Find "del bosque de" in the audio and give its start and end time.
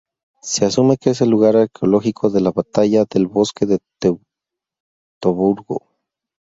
3.07-3.77